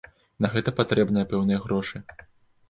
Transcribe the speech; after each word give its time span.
На 0.45 0.49
гэта 0.55 0.73
патрэбныя 0.79 1.29
пэўныя 1.35 1.61
грошы. 1.67 2.03